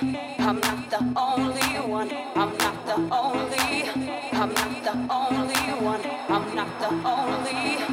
[0.00, 2.08] I'm not the only one.
[2.36, 3.88] I'm not the only.
[4.32, 6.00] I'm not the only one.
[6.28, 7.87] I'm not the only.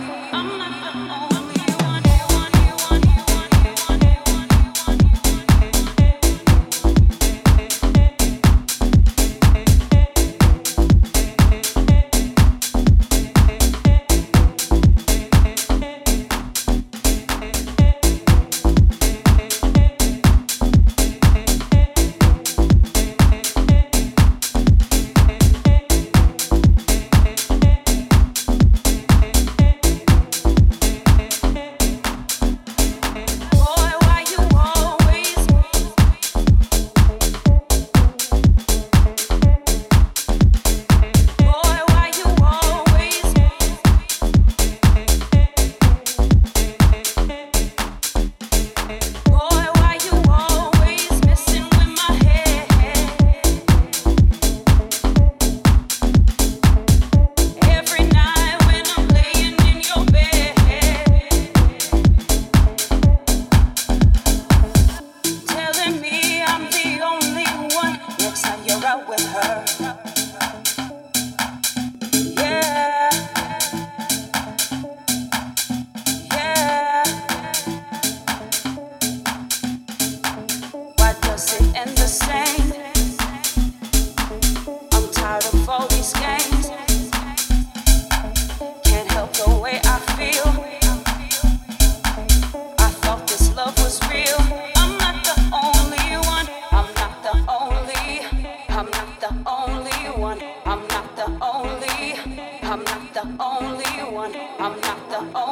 [102.76, 104.36] I'm not the only one.
[104.60, 105.45] I'm not the only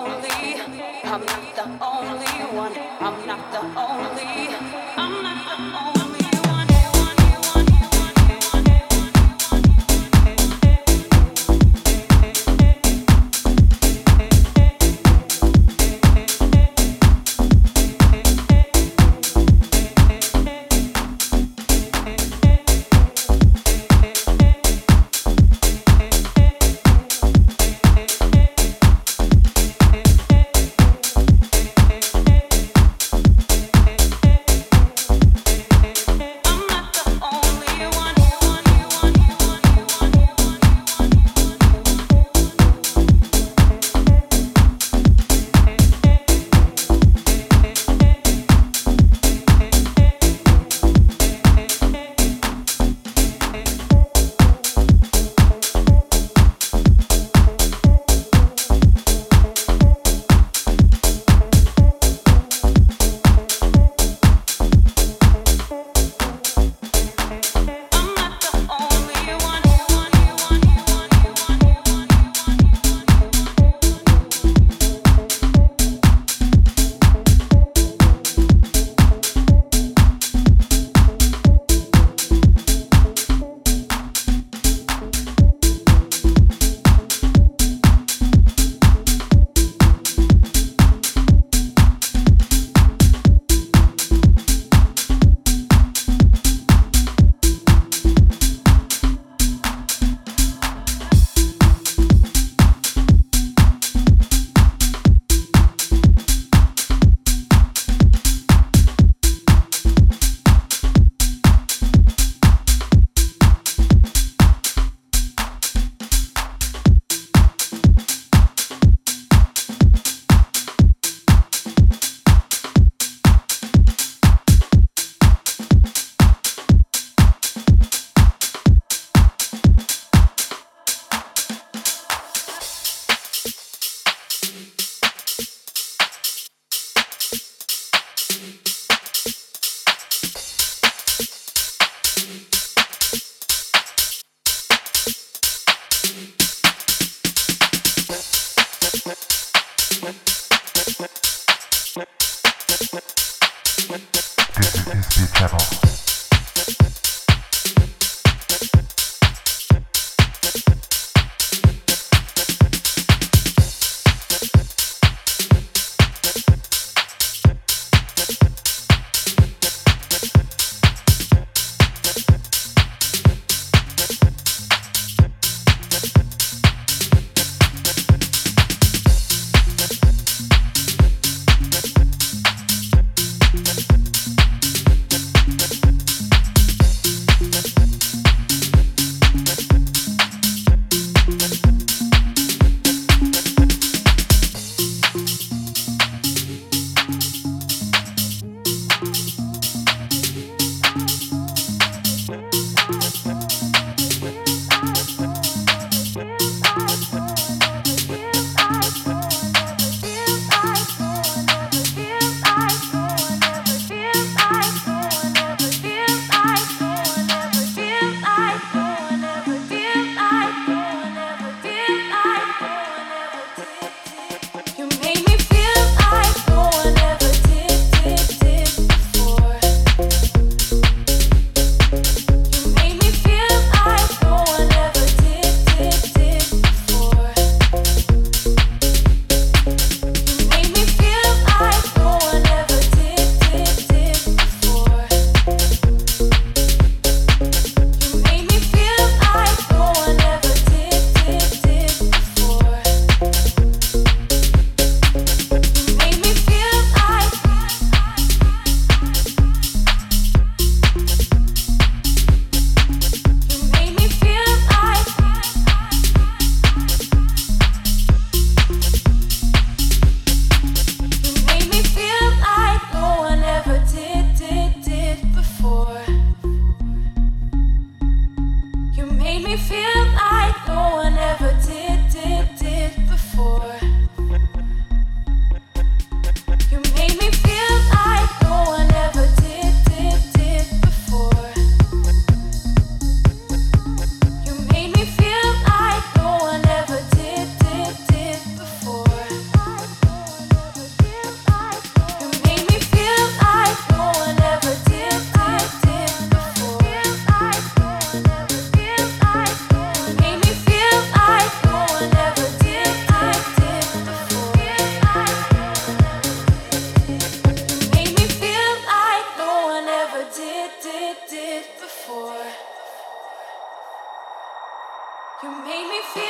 [325.44, 325.50] feel,
[325.90, 326.24] me feel,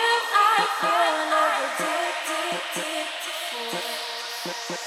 [0.81, 3.07] and I'm addicted, addicted,
[4.41, 4.82] addicted.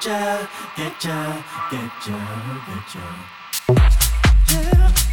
[0.00, 2.16] getcha, getcha, getcha,
[2.66, 3.02] getcha.
[4.50, 5.03] Yeah.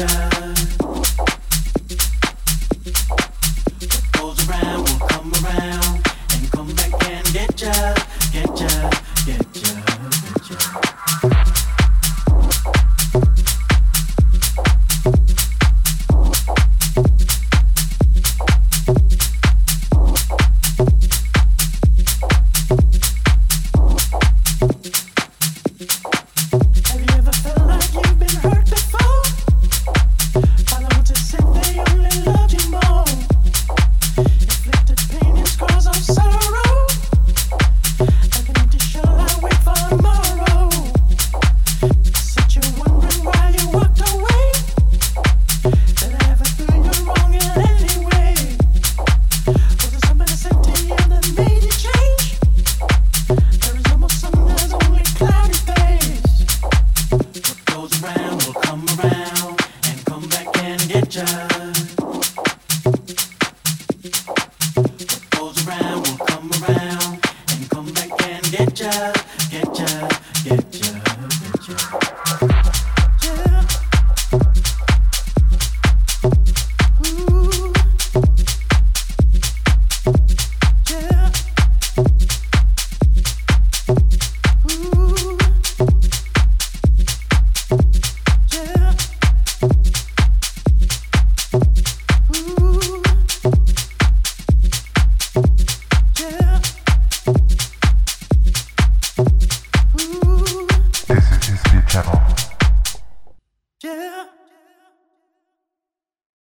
[0.00, 0.39] Georgia.